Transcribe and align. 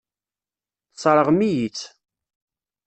Tesseṛɣem-iyi-tt. 0.91 1.81